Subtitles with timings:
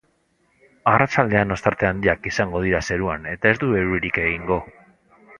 [0.91, 4.59] Arratsaldean, ostarte handiak izango dira zeruan eta ez du euririk egingo.